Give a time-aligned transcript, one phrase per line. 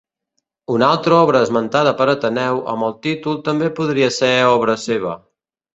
[0.75, 5.19] Una altra obra esmentada per Ateneu amb el títol també podria ser obra seva.